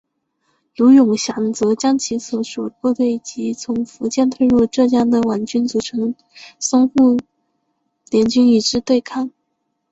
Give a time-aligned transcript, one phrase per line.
[0.77, 6.15] 卢永祥则将其所属部队及从福建退入浙江的皖军组成
[6.59, 7.19] 淞沪
[8.09, 9.29] 联军与之对抗。